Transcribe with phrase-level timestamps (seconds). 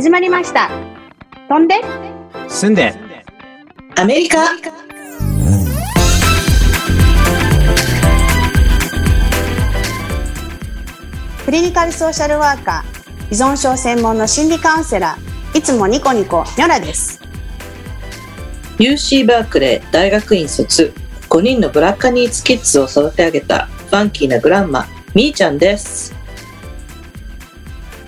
[0.00, 0.70] 始まりました。
[1.46, 1.74] 飛んで。
[2.48, 2.94] 住んで。
[3.96, 4.46] アメリカ。
[11.44, 17.20] クリニカルソーシャルワーカー依存症専門の心理カウンセラーいつもニコニコニョラです。
[18.78, 20.94] UC バークレー大学院卒
[21.28, 26.18] 5人のブラッカニーズキッズを育て上げたファンキーなグランマみーちゃんです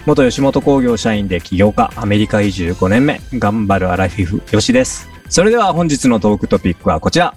[0.04, 5.08] 元吉本興業社員で起業家アメリカ移住5年目頑張るアラフィフよしです。
[5.28, 7.34] それでは本日のトークトピックはこちら。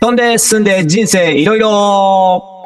[0.00, 2.64] 飛んで進んで人生いろいろ。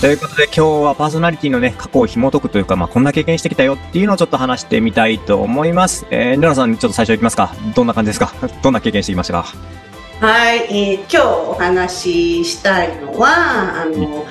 [0.00, 3.74] ということで今日はパーソナリティのね、過去を紐解くというか、まあ、こんな経験してきたよ。
[3.74, 6.06] っていうのをちょっと話してみたいと思います。
[6.10, 7.54] えー、ルナさん、ちょっと最初いきますか。
[7.76, 8.32] どんな感じですか？
[8.62, 9.44] どんな経験してきましたか？
[10.20, 11.18] はい、えー今日
[11.50, 14.26] お話ししたいのはあの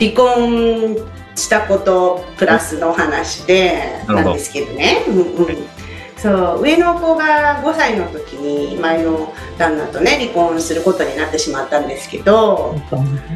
[0.00, 0.96] 離婚
[1.38, 5.68] したことプラスの話でなんですけどね、うんうん、
[6.16, 12.74] そう上の子が5歳の時に前の旦那とね離婚することになってしまったんですけど、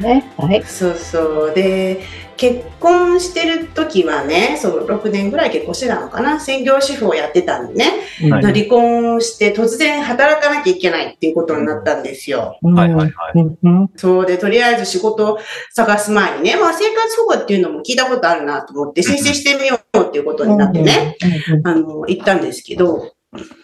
[0.01, 0.31] ね。
[0.37, 0.63] はい。
[0.65, 1.55] そうそう。
[1.55, 2.03] で
[2.43, 6.41] 結婚してる時はねそう6年ぐらい結婚してたのかな。
[6.41, 7.85] 専業主婦をやってたんでね、
[8.31, 12.59] はい離婚して突然働かなきゃいけないっていうことになったんですよ。
[12.61, 13.39] はいはいはい。
[13.39, 13.59] うん。
[13.63, 15.39] うんそうで、とりあえず仕事を
[15.71, 21.17] 探す前にね、まあ生活保護っていうのも聞いたことあるなと思って申請してみようっていうことになってね、
[21.63, 23.12] あの、行ったんですけど、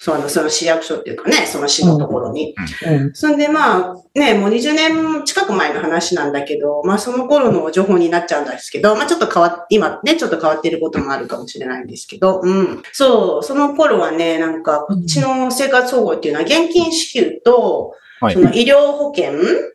[0.00, 2.54] そうあの、その市役所っていうかね、その市のところに。
[2.86, 12.82] うんそんでまあ、ね、もう20年近く前の話なんだけど、まあその頃の情報になっちゃうんですけど、まあちょっと変わっ、今ね、ちょっと変わってることもあるかもしれないんですけど、うん。
[12.92, 19.32] そう、その頃はね、なんかこっちの生活保護っていうのは現金支給と、はいその医療保険、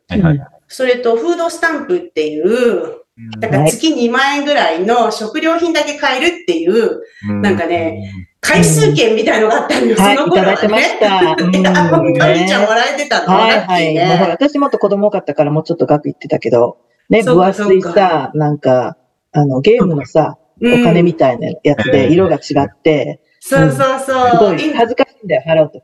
[0.09, 0.47] はいはい。
[0.67, 3.03] それとフードスタンプっていう、
[3.39, 7.03] だから月2万円ぐらいの食料品だけ買えるっていう、
[7.41, 10.97] なんかね、回数券みたいのがあったのよ、はい、その頃はいただいてまし ね。
[10.99, 11.43] た。
[11.43, 13.95] うんねちゃんもらえてたの、はいはい。
[13.95, 14.31] もうほら、ね。
[14.33, 16.77] 私もっと子供多かったからもうちょっと額いってたけど、
[17.09, 18.97] ね、分厚いさ、なんか、
[19.31, 24.51] あの、ゲームのさ、おうん金みたいなやつで色が違って、そうそうすそう。
[24.51, 25.83] ごい今恥ずかしいんだよ、払うとき。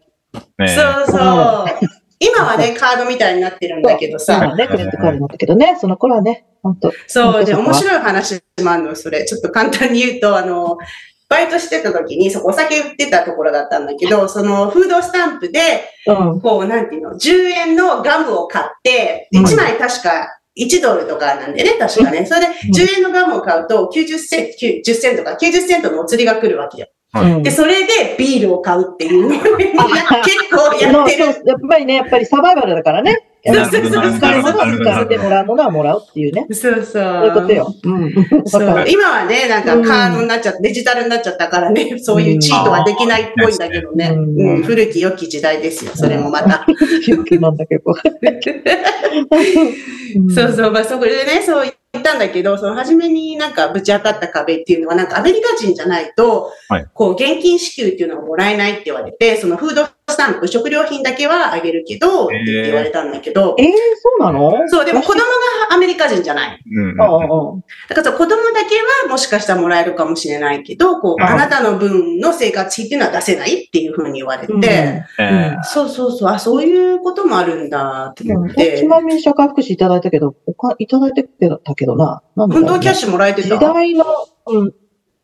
[0.59, 1.65] ねそうそう。
[2.19, 4.35] 今はね、カードみたいになってるんだけどさ。
[4.35, 9.23] 今ね、クレジットカードになったけどね、その頃はね、本当そう、で、面白い話もあるの、それ。
[9.25, 10.77] ちょっと簡単に言うと、あの、
[11.29, 16.41] バイトしてた時に、そこお酒売ってたところだったんだけど、そのフードスタンプで、うん。
[16.41, 22.25] こう、なんていうの、10円のガムを買って、うん1枚確か1ドルとかなんでね、確かね。
[22.25, 24.45] それで10円のガムを買うと90セン
[24.83, 26.87] ト、10セントか90セントのお釣りが来るわけよ。
[27.13, 29.45] うんで、それでビールを買うっていう 結
[30.51, 31.25] 構やのってる。
[31.25, 31.35] やっ
[31.67, 33.28] ぱりね、やっぱりサバイバルだからね。
[33.45, 36.45] そうそうそうそう使い物は使ってもらうものはもらうっていうね。
[36.51, 36.83] そうそう。
[36.85, 37.73] そういうことよ。
[37.83, 38.13] うん。
[38.45, 44.09] そうわかる今はね、なんかカードになっちゃデジタルになっちゃったからね、そういうチートはできないっぽいんだけどね。
[44.13, 46.65] うんうん、古き良き時代ですよ、それもまた。
[47.05, 47.93] 休憩なんだけど。
[50.35, 63.73] そうそう、まあそこでね、そう言ったんだけど、その初めになんかぶち当たった壁っていうのは、なんかアメリカ人じゃないと、はいこう現金支給っていうのがもらえないって言われて、そのフードスタンプ、食料品だけはあげるけど、って言われたんだけど、えー、そ
[64.19, 64.67] うなの？
[64.67, 65.23] そう、でも子供が
[65.73, 66.59] アメリカ人じゃない。
[66.69, 67.01] うん。
[67.01, 67.25] ああああ
[67.87, 68.75] だから子供だけ
[69.05, 74.65] はもしかしたらもらえるかもしれないけど、こう、ああなたの分の生活費っていうのは出せないっていうふうに言われて、うん。
[74.65, 82.21] えーそうそうそう、あ、そういうこともあるんだって思っうんてち、なみに社会福祉いただいたけど、おかいただいてたけどな。
[82.35, 82.67] なんだろうね。
[82.67, 83.49] 本当はキャッシュもらえてた？
[83.55, 84.05] 時代の、
[84.47, 84.73] うん、うん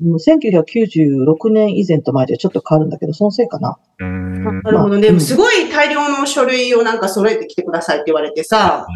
[0.02, 3.78] 1996年以前と前でちょっと変わるんだけど、そのせいかな。
[3.98, 5.08] なるほどね。
[5.08, 5.22] うん。
[5.22, 8.88] すごい大量の書類をなんか揃えてきてくださいって言われてさ、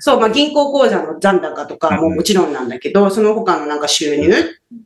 [0.00, 4.30] そう、まあ銀行口座の残高とかももちろんなんだけど、その他のなんか収入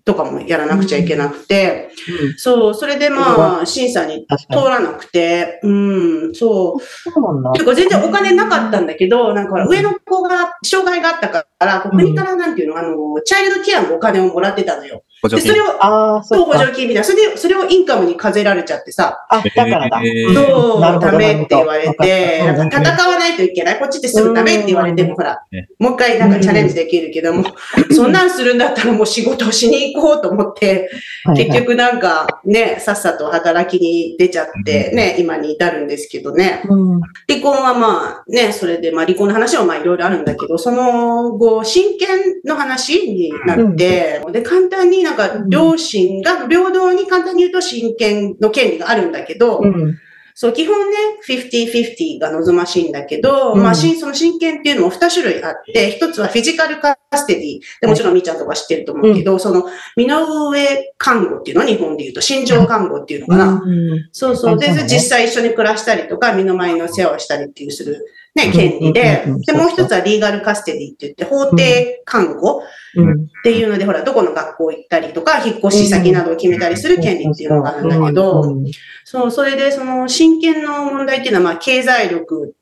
[0.05, 1.91] とかもやらなくちゃいけなくて、
[2.37, 4.27] そう、それでまあ審査に。
[4.51, 7.11] 通らなくて、うん、そう。
[7.11, 15.03] そうか全然お金なかったんだけど、なんか上の子が障害があったから、こう国からなんていうの、あの、チャイルドケアのお金をもらってたのよ。
[15.29, 16.59] で、補助金それを、ああ、そ、ううか。
[16.59, 17.05] 助金みたいな。
[17.05, 20.01] それで、それをインカムに課ぜられちゃってさ、あ、だからだ。
[20.03, 23.79] えーうダメって言われて、なんか戦わないといけない。
[23.79, 27.45] こっちってすぐダメって言われても、うんほらね、もう一回なんかチャレンジできるけども、
[27.93, 30.91] そんなんするんだったらもう仕事をしに行こうと思って、
[31.25, 36.63] はい結局なんかね、さっさと働きに出ちゃってね、今に至るんですけどね。
[36.69, 37.01] うん。
[37.29, 42.09] 離婚はまあね、それでまあ離婚の話はまあいろいろあるんだけど、その後、親権
[42.45, 45.14] の話になって、で、簡単になんか
[45.49, 49.99] 両親が平等に簡単に言うと親権の権利があるんだけど、うん。
[50.37, 50.97] そう、基本ね、
[51.29, 57.61] 50-50が望ましいんだけど、うんまあ、しその親権っていうのも2種類あって、一つはフィジカルカステディ。
[57.81, 59.65] でもちろんみーちゃんとか知ってると思うけど、その、
[59.97, 63.63] 身の上看護っていうのは日本で言うと、心情看護っていうのかな。
[63.65, 64.59] うんそうそう。
[64.59, 68.53] で、実際一緒に暮らしたりとか、身の回りの世話をしたりっていうする、ね、うん。
[68.53, 69.25] 権利で。
[69.47, 72.63] で、もう一つはリーガルカステディって言って、法定看護
[72.97, 73.25] うん。
[73.25, 78.65] っていうので、ほら、どこの学校行ったりとか、引っ越し先などを決めたりする権利っていうのがあるんだけど、うん
[79.05, 82.55] そう、それで、その、親権の問題っていうのは、まあ、経済力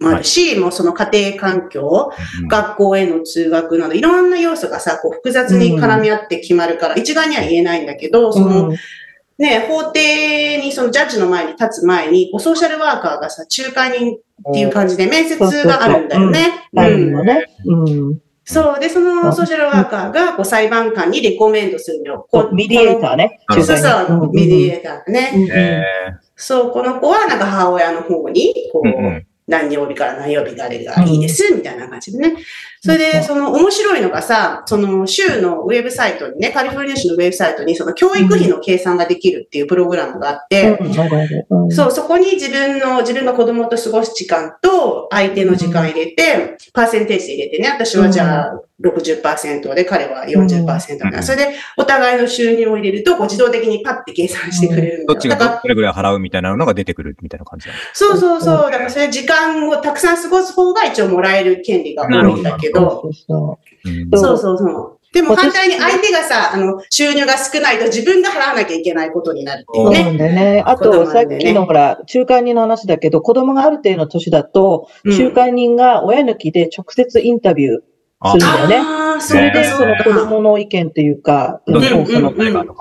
[0.00, 2.10] もあるし、もうその家庭環境、
[2.40, 2.48] うん。
[2.48, 8.76] 学校への通学など、いろんな要素がさ、こう、複雑に絡み合って決まるから、一概には言えないんだけど、その、うん
[9.42, 15.36] ね、法廷に、そのジャッジの前に立つ前に、こうソーシャルワーカーがさ、仲介人っていう感じで面接
[15.66, 16.68] があるんだよね。
[16.76, 17.08] ある
[17.66, 17.88] うん。
[17.88, 18.20] うん。
[18.44, 18.80] そう。
[18.80, 22.22] で、そのソーシャルワーカーが、こう、裁判官に recommend するの。
[22.22, 23.40] こう mediator ね。
[23.48, 25.84] こそうそう、 mediator ね。
[26.36, 32.36] そう、この子はなんか母親の方に、こう、ーうんうん何曜日から何曜日があれがいいです、みたいな感じでね。
[32.80, 40.78] それで、その面白いのがさ、その州のウェブサイトにね、カリフォルニア州のウェブサイトにその養育費の計算ができるっていうプログラムがあって、
[41.70, 51.22] そう、そこに自分の、自分が子供と過ごす時間と相手の時間入れて、パーセンテージ入れてね、私はじゃあ60%で彼は40%だな、うん。
[51.22, 55.06] それでお互いの収入を入れると、こう自動的にパッて計算してくれるんだよ。
[55.08, 55.14] ど。
[55.14, 58.70] っちがどれぐらい払うみたいなのが出てくるみたいな感じそうそうそう。
[58.70, 60.22] だからそれ時間をたくさん。
[60.22, 62.42] 過ごす方が一応もらえる権利が多いん。
[62.42, 63.10] だけど。
[64.14, 64.58] そうそうん。
[64.58, 64.98] そう。
[65.12, 70.10] でも反対に相手がさ、あの、収入が少ないと自分が払わなきゃいけないことになるっていうそうなね。
[70.12, 70.16] ん。
[70.16, 70.62] だよね。
[70.64, 75.18] あと、さっきのほら、仲介人の話だけど、子供がある程度の年だと、うん。
[75.18, 77.80] 仲介人が親抜きで直接インタビュー
[78.24, 78.76] するんだよね。
[78.76, 79.64] ああ、それで、ね。
[79.64, 81.74] その子供の意見というか、うん。
[81.74, 82.32] もうその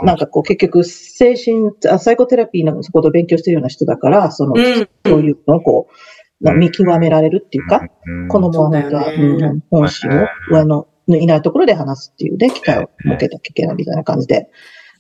[0.04, 4.90] なんかこう、結局、精神、あサイコテラピーのことを勉強してるような人だから、その、うん。
[5.06, 8.28] そういうのをこう、な見極められるっていうか、うん。
[8.28, 9.46] 子供は本当は、そうだよね。
[9.48, 13.54] うん本心を親のいないところで話すっていうね、機会を設けたきゃい。
[13.54, 14.50] けないみたいな感じで。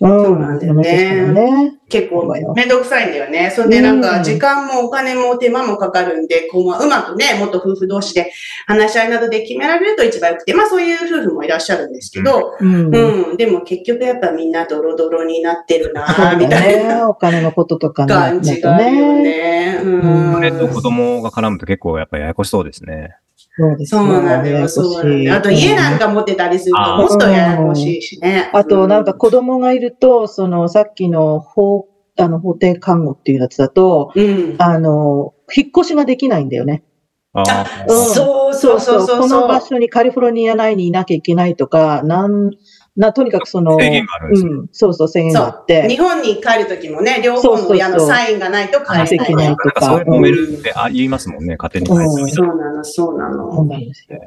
[0.01, 0.25] うん。
[0.25, 2.25] そうなんだよね結構
[2.55, 3.51] めんどくさいんだよね。
[3.53, 8.31] それでなんかうん時間もお金も手間もかかるんで、こうまあうまくね、元夫婦同士で
[8.65, 12.95] 話し合いなどで決められると一番よくて、まあそういう夫婦もいらっしゃるんですけど、うん。
[12.95, 17.03] うん、でも結局やっぱみんなドロドロになってるなみだたいなね。
[17.03, 19.13] お金のこととかね感じがあるよ。
[19.13, 19.81] ね。
[19.83, 20.57] ううんお金ん。
[20.57, 23.17] と子供が絡むと結構やっぱややこしそうですね。
[23.61, 25.35] そうですそうなんだよ、そうなんだよ。
[25.35, 28.49] あと家なんか持ってたりするともっとややこしいしね。
[28.53, 31.87] あと、なんか子供がいると、その、さっきの法、
[32.17, 34.55] あの、法定看護っていうやつだと、うん。
[34.57, 36.83] あの、引っ越しができないんだよね。
[37.33, 39.61] あうんそうそうそうそうこの場。
[39.61, 42.51] 所にカリフォルニア内にいなきゃいけないとか、なん、
[42.97, 45.65] な、とにかくその、制限があるんですようん、そうそう、制限があっそう。
[45.65, 45.87] て。
[45.87, 49.07] 日本に帰るときもね、両方の親のサインがないと帰れない。
[49.09, 53.63] できないなんかそういう揉めるってあ言いますもんね、勝手に変えてみたそうなの、そうなそうの。
[53.65, 54.19] なんですよ。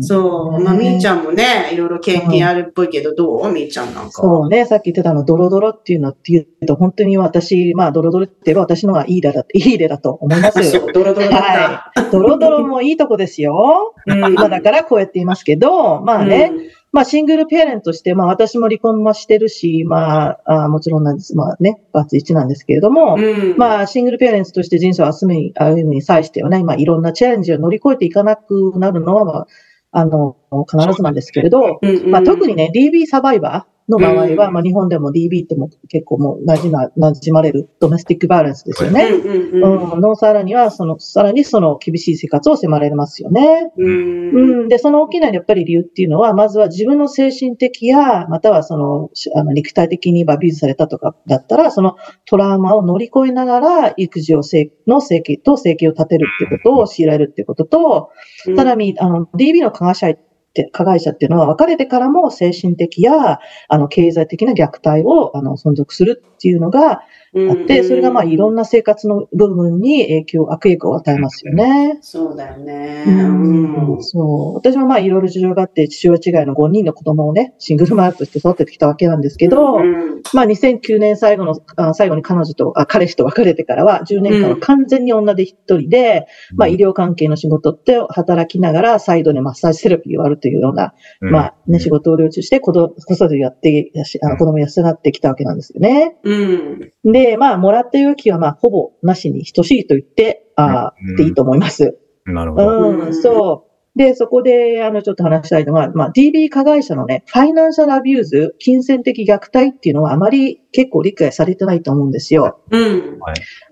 [0.00, 0.60] そう。
[0.60, 1.08] まあ、みーちん。
[1.08, 3.50] ゃんもね、いろいろ経験あるっぽいけど、どう？
[3.52, 4.10] みーちゃんなんか。
[4.12, 10.70] そうね、さっき言ってたの、ドロドロっていうのって言うと、本当に私、まあ、ドロドロって言えば私のがいい例だ、いい例だと思います。
[10.70, 11.42] そう、ドロドロだった。
[11.42, 12.10] はい。
[12.12, 13.94] ドロドロもいいとこですよ。
[14.06, 16.52] うんまあだからこうやって言いますけど、まあね、
[16.92, 21.36] まあシングルペアレントとして、まあ私も離婚もしてるし、まあ、あもちろんなんです。
[21.36, 23.22] まあね、バツ1なんですけれども、うん。
[23.22, 23.56] うん。
[23.56, 29.46] まあシングルペアレントとして人生を歩むに歩むに際してはね、まあいろんなチャレンジを乗り越えていかなくなるのは、まあ、
[29.92, 30.36] あの、
[30.68, 34.52] 必ずなんですけれど、うんうんまあ特にね、DB サバイバーの場合は、うん。
[34.54, 39.04] まあ日本でも DB っても結構もう馴染ま、馴染まれるドメスティックバイオレンスですよね。
[39.04, 40.00] うん。
[40.00, 43.72] のさらには、その、さらにその厳しい生活を迫られますよね。
[43.76, 44.30] うん。
[44.30, 44.68] うん。
[44.68, 58.10] で、その大きなやっぱり理由っていうのは、まずは自分の精神的や、またはその、しあの肉体的に abuse されたとかだったら、そのトラウマを乗り越えながら、育児をせの生計と生計を立てるっていうことを強いられるってことと、
[58.56, 60.14] さらに、あの、DB の加害者
[60.50, 63.38] って、加害者っていうのは別れてからも精神的や、
[63.68, 67.02] あの、経済的な虐待を、あの、存続するっていうのが
[67.34, 68.60] あって、それがまあいろんな。
[68.60, 71.98] な生活の部分に影響、悪影響を与えますよね。
[72.02, 73.04] そうだよね。
[73.06, 74.54] ううんん、そう。
[74.54, 93.90] 私はまあいろいろ事情があって、父親違いの5人の子供をね、シングルマザーとして育ててきたわけなんですけど、うんまあ2009年最後の、あ最後に彼女と、あ彼氏と別れてからは、10年間は完全に女で一人で、まあ医療関係の仕事って働きながら、サイドでマッサージセラピーをやるというような、うんまあね、仕事を両立して子供、子育てをやって、
[94.22, 96.16] あの子供を養ってきたわけなんですよね。
[96.22, 96.92] うん。
[97.04, 101.98] で、まあ、もらった勇気はまあ、ほぼなしに等しいと言って、ああ、うんっていいと思います。
[102.24, 102.90] なるほど。
[102.90, 103.70] うん、そう。
[103.96, 112.62] で、そこで、あの、ちょっと話したいのが、まあ、DB 加害者のね、 financial abuse、金銭的虐待っていうのはあまり結構理解されてないと思うんですよ。
[112.70, 113.18] うん。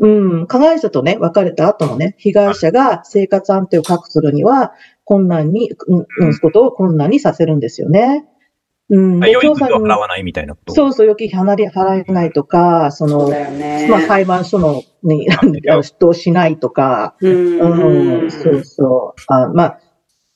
[0.01, 4.73] うん、加害者とね、別れた後もね、被害者が生活安定を確保するには、
[5.05, 8.27] 困難に、うん、うん、ことを困難にさせるんですよね。
[8.91, 10.75] うん、で養育費を調査に払わないみたいなこと。
[10.75, 13.87] そうそう、預金離れ払えないとか、そのそね。
[13.91, 18.23] まあ、裁判所のに、あの出頭しないとか、うん。
[18.23, 19.23] うん、そうそう。
[19.33, 19.81] あまあ、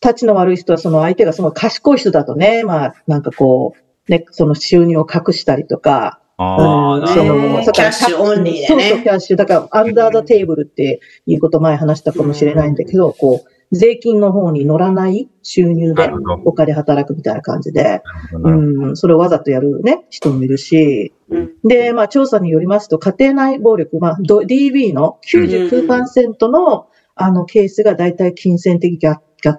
[0.02, 7.08] 立ちの悪い人は、その相手がすごい賢い人だとね、まあ、なんかこう、ね、その収入を隠したりとか、ああ、うん。
[7.08, 9.36] その、ねだからキャッシュオンリーでねそうそう、キャッシュ。
[9.36, 16.36] だから、アンダーザテーブルっていうこと前話したかもしれないんだけど、こう、税金の方に乗らない収入でなるほど。
[16.38, 18.02] 他で働くみたいな感じで、
[18.32, 21.52] うん、それをわざとやるね、人もいるし、うん。
[21.64, 29.56] で、まあ、調査によりますと、家庭内暴力、まあ、ど DB の99%の、あの、ケースが大体金銭的虐虐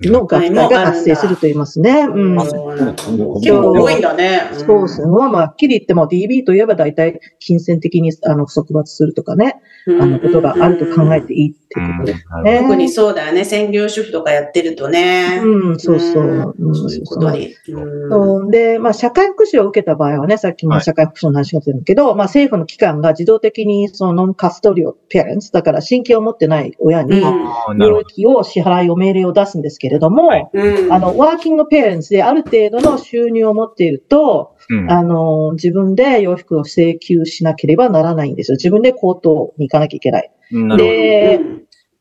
[0.00, 2.00] の虐待が発生すると言いますね。
[2.00, 2.36] うん。
[2.36, 4.50] 結構多いんだね。
[4.66, 5.02] そうす。
[5.02, 10.02] ごい、まあ、はっきり言っても DB といえば大体金銭的にあの束縛するとかね、うん。
[10.02, 12.60] あのことがあると考えていいっていうことですね。
[12.62, 13.44] 特にそうだよね。
[13.44, 15.40] 専業主婦とかやってるとね。
[15.42, 16.54] うん、そうそう。
[16.58, 16.74] うん。
[16.74, 17.54] そういうことに。
[17.68, 18.10] うん。
[18.10, 27.24] そうで、まあ、社会福祉を受けた場合はね、さっきも社会福祉の話が出てるけど、まあ、政府の機関が自動的にそのノンカストリオペアレンツ、だから親権を持ってない親に、うん。
[27.24, 28.00] ああ、なるほど。
[28.00, 29.64] 領域を支払いを命令を出すん。
[29.64, 38.56] ですけれども、はいうんあの、ワーキングペアレンツである程度の収入を持っていると、うんあの、自分で洋服を請求しなければならないんですよ。
[38.56, 40.30] 自分でコートに行かなきゃいけない。
[40.50, 40.76] なるほど。
[40.76, 41.40] で、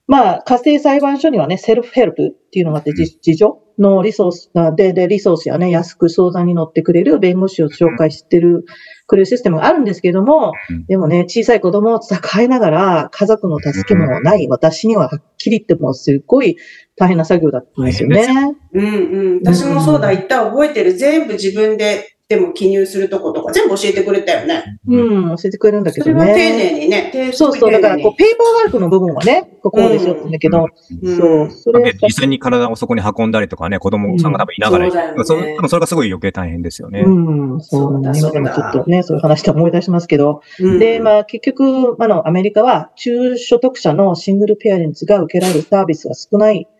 [0.08, 8.66] まあ、家庭裁判所にはね、セルフヘルプっていうのがあって、自自助のリソースがで、で、リソースやね、安く相談に乗ってくれる弁護士を紹介してる、
[9.08, 16.58] くれるシステムがあるんですけどもうん、でもね、小さい子供を抱えながら、家族の助けもない、私にははっきり言ってもうすっごい
[16.96, 18.28] 大変な作業だったんですよね。
[18.74, 18.90] うんう
[19.36, 19.40] ん。
[19.40, 20.94] 私もそうだ、言った覚えてる。
[20.94, 24.80] 全部自分で、でも記入するとことか全部教えてくれたよね。
[24.88, 26.72] うん、教えてくれるんだけどそれは丁ね。
[26.74, 27.10] 寧にね。
[27.12, 30.68] 丁そうそう、だからこう、う、ペーパーワークの部分はね、ここうですよって言うんだけど、
[31.02, 34.92] うんそう、それで実際に体をそこに運んだりとかね、子供さんが多分いながら、うん
[35.26, 37.02] そうだよねそれがすごい余計大変ですよね。
[37.02, 37.10] う
[37.58, 46.73] ん、そうそうだ今でもちょっとね、そういう話で思い出しますけど、うんで、まあ結局、あの、アメリカは中所得者のシングルペアレンツが受けられるサービスが少ない、うん。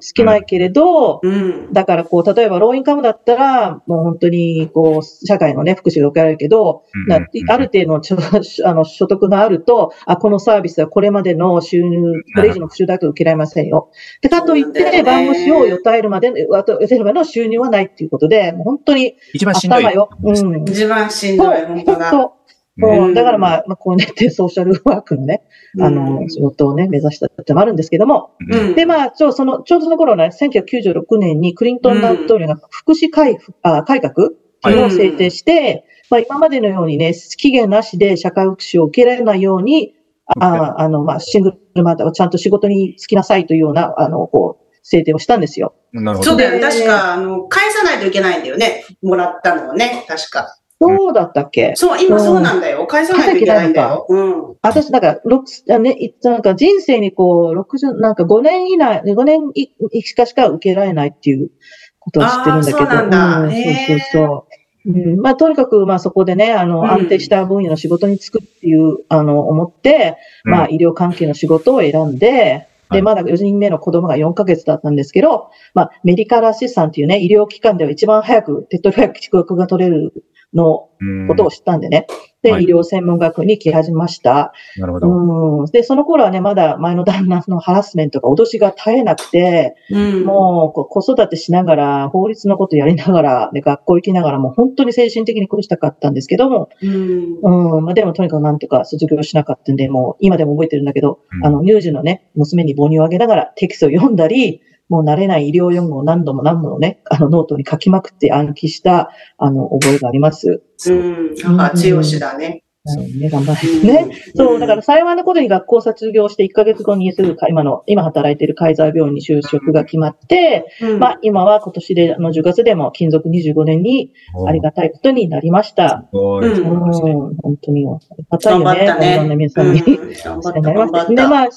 [0.00, 1.72] 少ないけれど、うん。
[1.72, 8.18] だからこう、例えばローインカムだったら、もう本当にこう、社会のね、福祉が受けられるけど、うんなある程度のちょ
[8.64, 13.90] あの所得があると、あ、このサービスはこれまでの収入、これ以上の収入だと受けられませんよ。
[14.20, 19.82] で、かといって、ね弁護士を与えるまで、あと、与えるまでの収入はないっていうことで、もう本当に一番しんどい。
[19.82, 20.64] うん。
[20.68, 22.32] 一番しんどい、本当だ。
[22.80, 23.14] そう。
[23.14, 25.42] だからまあ、まあ、こうねってソーシャルワークのね、
[25.80, 28.74] あの、仕事をね、目指したってもあるんですけども、うん。
[28.74, 39.94] で、まあ、ちょ、その、ちょうどその頃ね、1996年にクリントン大統領が福祉改,、あ改革を制定して、まあ、今までのようにね、期限なしで社会福祉を受けられないように、
[40.38, 45.74] ああの、まあ、シングルマザーをちゃんと仕事に就きなさいというような、あの、こう、制定をしたんですよ。
[45.92, 46.30] なるほど。
[46.30, 48.84] そうだよ確か、あの、返さないといけないんだよね。
[49.02, 50.04] もらったのをね。
[50.08, 50.59] 確か。
[50.80, 51.72] そうだったっけ？
[51.76, 52.86] そう、今そうなんだよ。
[52.86, 54.06] 返さないといけないんだよ。
[54.08, 54.54] うん。
[54.62, 61.50] 私、なんか、六あね、いなんか人生にこう、60、なんか5年以内、5年いしかしか受けられないっていう
[61.98, 62.78] ことを知ってるんだけど。
[62.78, 64.50] そうなんだうんそうそうそう。
[64.86, 80.12] うん、まあ、とにかく、まあ、そこでね、あの、うん安定した分野の仕事に就くっていう、あの、思って、まあ、医療関係の仕事を選んで、で、はいまだ4人目の子供が4ヶ月だったんですけど、まあ、メディカルアシスタントっていうね、医療機関では一番早く、手っ取り早く帰国が取れる
[80.54, 82.06] のうんことを知ったんでね。
[82.42, 84.52] で、はい医療専門学校に来始めました。
[84.78, 85.08] なるほど。
[85.08, 85.66] うん。
[85.66, 90.24] で、その頃はね、まだ前の旦那のハラスメントが脅しが絶えなくて、うん。
[90.24, 97.38] もう子育てしながら、法律のことやりながら、で、学校行きながら、もう本当に精神的に苦しかったんですけども、うん。
[97.76, 97.84] うん。
[97.84, 110.62] まあ、でもとにかくなんとか卒業したかったんで、もう今でも覚えてるんだけど、うんあの、乳児のね、娘に母乳をあげながらテキストを読んだり、もう慣れない医療用語を何度も何度もね、あのノートに書きまくって暗記した、あの、覚えがあります。
[110.88, 111.34] うん。
[111.42, 112.64] 母強しだね。
[112.86, 114.06] うん、ね、頑張れ。
[114.06, 114.16] ね。
[114.34, 124.12] そう、だから幸いなことに学校卒業して1ヶ月後にすぐか、今の、今働いているカイザー病院に就職が決まって、うん、まあ今は今年で、あの10月でも勤続25年に
[124.46, 126.08] ありがたいことになりました。
[126.10, 128.64] ごいうんうん、本当にありがたいよね。
[128.64, 129.14] 頑張ったね。
[129.14, 129.80] いろんな皆さんに。
[129.80, 131.28] うん頑張った、 頑張っで、た。
[131.28, 131.48] まあ、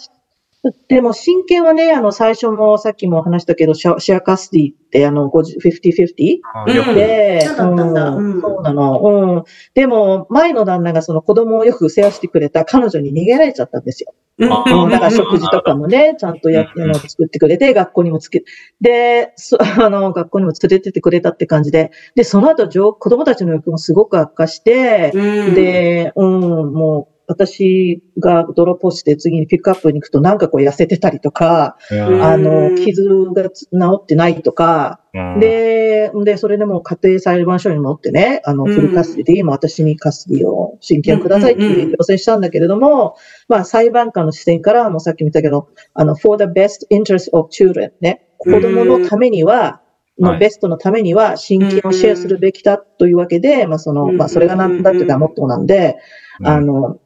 [0.87, 6.93] でも、親権はね、あの、最初もさっきも話したけど、シェアシェアカスティって、あの、50 50-50うんよく。
[6.93, 8.09] で、そうだったんだ。
[8.11, 8.33] うん。
[8.35, 8.41] うん。
[8.41, 9.01] そうなの。
[9.01, 9.43] うん。
[9.73, 14.13] でも、前の旦那がその子供をよく世話してくれた彼女に逃げられちゃったんですよ。
[14.49, 14.89] あうん。
[14.89, 18.43] だから食事とかもね、ちゃんとやって、あの作ってくれて、学校にもつけ、
[18.79, 33.63] で、そ あの、学校にも連れてってくれたって感じで、で、その後、上子供たちの欲もすごく悪化して、うん、で、うん、もう、私がドロッして次にピックアップに行くとなんかこう痩せてたりとか、うんあの、傷が治
[33.95, 35.39] ってないとか、うん。
[35.39, 38.73] で、で、それでも家庭裁判所に持ってね、あの、うん。
[38.73, 43.15] フルカスティで、今私にカスティを、親権くださいって要請したんだけれども、
[43.47, 49.83] まあ、裁判官の視点から、もうさっきも言ったけど、あの、for the best interest of children ね、子供のためには、はい
[50.19, 55.97] のベストのためには、親権をシェアするべきだというわけで、まあ、その、まあ、それがなんだっていうか、モットーなんで、
[56.43, 56.99] あの、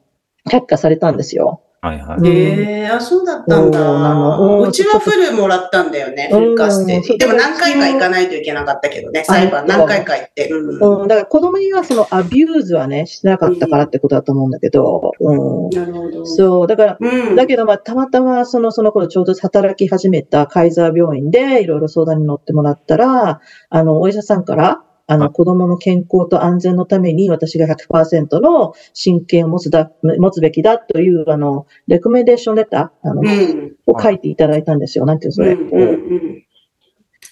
[0.48, 1.62] 却下されたんですよ。
[1.80, 2.18] はいはい。
[2.18, 3.78] うんええあ、そうだったんだ。
[3.78, 10.48] そう、うちは full もらったんだよね、フルカステうんでも何回か行かないといけなかったけどね、裁判何回か行って。
[10.48, 15.70] うんうん、だから子供にはその abuse はね、しなかったからってことだと思うんだけど、うん。
[15.70, 16.26] なるほど。
[16.26, 17.36] そう、だから、うん。
[17.36, 23.40] だけど、まあ、たまたま、その、その頃ちょうど働き始めたカイザー病院でいろいろ相談に乗ってもらったら、
[23.70, 33.76] あの、お医者さんから、あの、はい子供の健康と安全のために私が100%の親権を持つだ、持つべきだという、あの、レコメンデーションレター、あの、うん。
[33.86, 35.06] を書いていただいたんですよ。
[35.06, 35.52] なんていうのそれ。
[35.52, 36.44] うんうんうん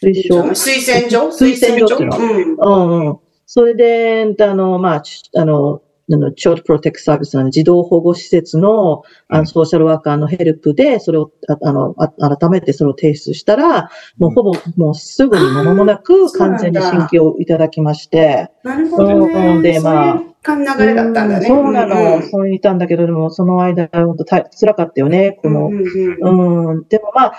[0.03, 0.43] 推奨。
[0.51, 1.29] 推薦状？
[1.29, 2.91] 推薦状っていうのうん。
[2.91, 3.19] うんうん。
[3.47, 16.65] それで、あの、まあ、ちあの、あの、チョートプロテクトサービスの児童保護施設の、あの、ソーシャルワーカーのヘルプで、それを、ああの、あ改めてそれを提出したら、もうほぼ、もうすぐに間もなくそうなんだ。
[16.65, 19.59] 完全に新規をいただきまして、なるほどうね。
[19.59, 21.47] んでまあそういう流れだったんだね。
[21.47, 25.67] そうなの、うんそう言ったんだけど、でもその間、本当大辛かったよね、この。
[25.67, 26.67] うんうん。
[26.69, 27.33] うん、でもまあ、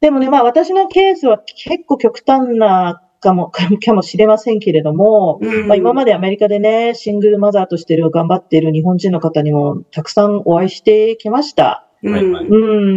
[0.00, 3.50] でもね、まあ私のケースは結構極端なかも、
[3.84, 11.89] かもしれませんけれども、うんまあ、今までアメリカでね、シングルマザーとしてる頑張っている日本人の方にもたくさんお会いしてきました。
[12.02, 12.56] うんはいはいう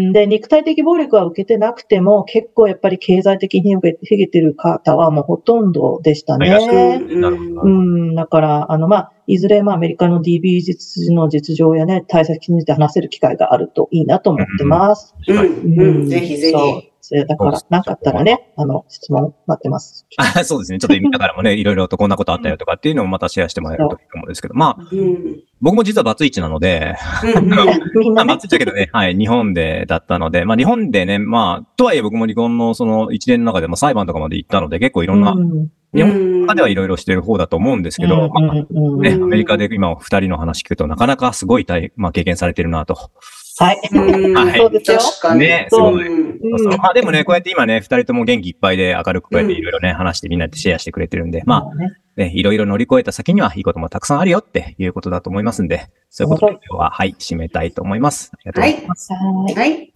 [0.10, 0.13] ん。
[0.13, 6.50] で、肉体的暴力は受けてなくても、結構やっぱり経済的に受けてる方はもうほとんどでしたね。
[6.50, 7.69] なるほどう。
[7.69, 8.15] ん。
[8.15, 15.13] だから、あの、まあ、いずれ、まあ、アメリカの DB 実の実情やね、対策について話せる機会があるといいなと思ってます。
[15.27, 16.51] うんはいうんぜひぜひ。
[16.53, 16.93] そう。
[17.05, 20.05] それだから、なかったらね、あの、質問待ってます。
[20.15, 20.79] あ そうですね。
[20.79, 27.22] ちょっと見ながらもね、いろいろとこんなことあったよとかっていうのをまたシェアしてもらえるといいと思うんですけど、まあ、うん僕も実はバツイチなので、あ、
[28.26, 35.70] バツイチだけどね、はい、日本でだったので、まあ日本でね、まあ、とはいえ僕も離婚のその一連の中でも裁判とかまで行ったので、結構いろんな、うん。
[35.96, 43.12] 日本中ではいろいろしてる方だと思うんですけど、まあ、ね、アうんメリカで今二人の話聞くとなかなかすごい大、まあ経験されてるなと。
[43.59, 43.81] はい。
[43.92, 45.39] うんはいそうですよ確かに。
[45.42, 58.31] ねすごいうんそうそうまあでもね、こうやって今ね、二人とも元気いっぱいで明るくこうやっていろいろね、話してみんなでシェアしてくれてるんで、まあ、ね、ね、いろいろ乗り越えた先にはいいこともたくさんあるよっていうことだと思いますんで、そういうことで今日は、はい、締めたいと思います。
[58.33, 59.13] ありがとうございます。
[59.13, 59.20] は
[59.51, 59.55] い。
[59.55, 59.94] はい。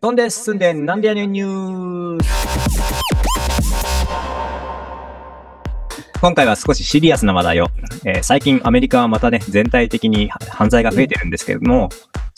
[0.00, 3.08] 飛んで進んで、なんでやねんニュース。
[6.20, 7.66] 今回は少しシリアスな話題を、
[8.04, 11.88] えー最近アメリカはまたね、全体的に犯罪が増えてるんですけれども、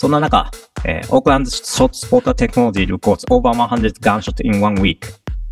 [0.00, 0.50] そんな中、
[0.86, 5.00] えー、オークランドショットスポーターテクノロジー reports over 100 gunshot in one week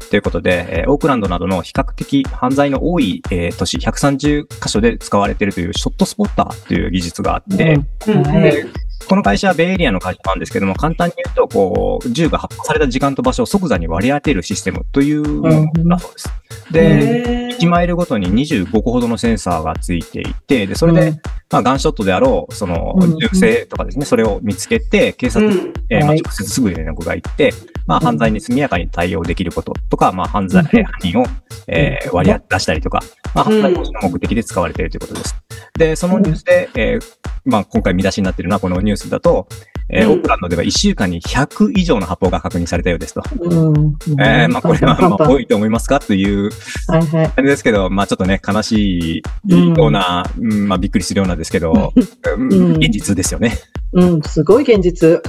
[0.08, 8.22] ということで、えーオークランドなどの比較的犯罪の多い、えー都市130カ所で使われているというショットスポッターという技術があって、うん。
[8.22, 16.28] はいこの会社はベイエリアの会社なんですけども、簡単に言うと、こう、銃が発砲された時間と場所を即座に割り当てるシステムというものだそうです。
[16.70, 17.58] で、へー。
[17.58, 21.20] 1マイルごとに25個ほどのセンサーがついていて、で、それで、うん。
[21.50, 25.72] まあ、ガンショットであろう、そのうん、銃声とかですね、それを見つけて、警察に、うん。
[25.88, 26.20] えーまあはい。
[26.20, 27.52] 直接すぐ連絡が行って、
[27.86, 28.04] まあ、うん。
[28.04, 31.24] 犯罪に速やかに対応できることとか、まあ、犯罪、えー犯人を、
[31.68, 33.00] えー割り出したりとか、
[33.34, 35.36] まあ、犯罪防止の目的で使われているということです。
[35.78, 37.17] で、そのニュースで、えー
[37.48, 39.48] まあ、今回見出しになっているのは、このニュースだと、
[39.90, 43.22] えーうんオークランドでは1週間に100以上の発砲が確認されたようですと。
[43.40, 43.96] うん。
[44.20, 45.98] えーまあ、これは、まあ、多いと思いますか？
[45.98, 46.50] という。
[46.88, 53.56] あれですけど、まあちょっとね、悲しいような、うんまあびっくりするようなですけど、現実ですよね。
[53.94, 55.22] うん、すごい現実。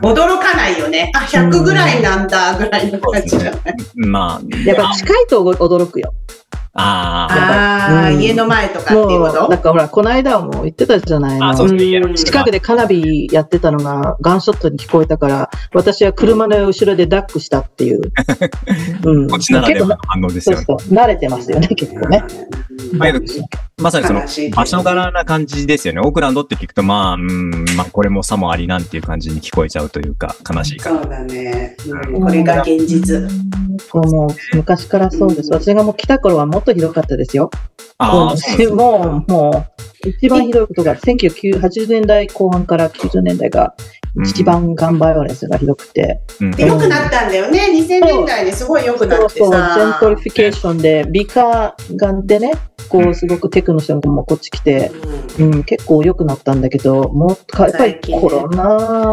[0.00, 1.12] 驚かないよね。
[1.14, 3.62] あ、100ぐらいなんだ、ぐらいの感じじゃない？
[3.96, 6.14] まやっぱ近いと驚くよ。
[6.76, 18.00] あ、あ家の前とかっていうもう、ことなんかほら、この間も言ってたじゃないあ、あ、のそうです近くで花火やってたのがガンショットに聞こえたから、私は車の後ろでダックしたっていう。
[19.04, 19.30] うん。
[19.30, 20.64] こっちならではの結構反応ですよね。
[20.66, 20.94] そうそう。
[20.94, 22.24] 慣れてますよね、結構ね。
[22.92, 23.12] まあ
[23.82, 24.22] まさにその
[24.54, 26.00] 場所柄な感じですよね。
[26.00, 31.02] オークランドって聞くと、まあ、うん、まあこれもさもありなんていう感じに聞こえちゃうというか、悲しいから。
[31.02, 31.76] そうだね。
[31.86, 33.30] うんこれが現実。
[33.92, 35.50] もう昔からそうです。
[35.52, 37.50] 私がもう来た頃はもっとひどかったですよ。
[37.98, 39.66] ああ、もう、も
[40.04, 43.74] う、一番ひどいことが、1980年代後半から90年代が、
[44.24, 47.68] 一番 gun violence がひどくて、うん、で良くなったんだよね。
[47.72, 52.52] 2000年代にすごい良くなってそうそう、 gentrification で、美化がでね、
[52.88, 54.90] こう、すごく tech の人もこっち来て、
[55.38, 59.12] うんうん、結構良くなったんだけど、もう、やっぱりコロナ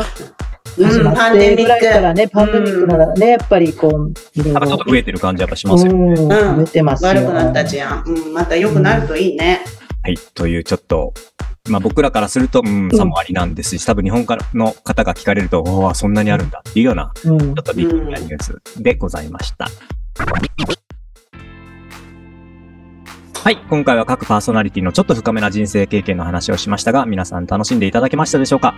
[0.76, 6.00] 始うん、まってぐらいからッね、パンデミックならね、やっぱりこう、いろいろなんかちょっと増えてる感じやっぱしますよね。
[6.00, 6.98] うん、増えてまク。
[6.98, 7.10] すよ。
[7.10, 8.04] 悪くなったじゃん。
[8.06, 9.62] うん、また良くなるといいね。
[10.02, 10.18] はい。
[10.34, 11.14] というちょっと、
[11.70, 19.68] まあ僕らからすると、うん、さもありなんですし、多分日本からの方が聞かれると、おお、そんなにあるんだっていうような、うんちょっとビッグなニュースでございました。
[23.44, 23.58] はい。
[23.70, 28.74] 今回は各パーソナリティのちょっと深めな人生経験の話をしましたが、皆さん楽しんでいただけましたでしょうか？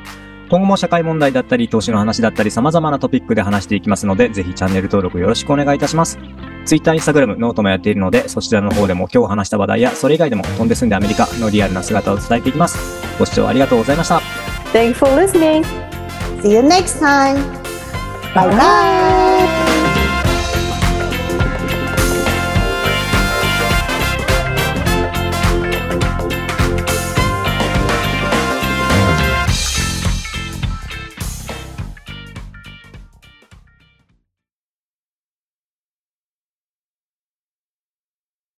[0.49, 6.19] 今後も社会問題だったり、投資の話だったり、様々なトピックで話していきますので、ぜひチャンネル登録よろしくお願いいたします。
[6.65, 12.77] Twitter、Instagram、 note もやっているので、そちらの方でも今日話した話題や、それ以外でも飛んで住んでアメリカのリアルな姿を伝えていきます。
[13.17, 14.21] ご視聴ありがとうございました。
[14.73, 15.63] Thank you for listening.
[16.41, 17.37] See you next time.
[18.33, 19.74] Bye bye.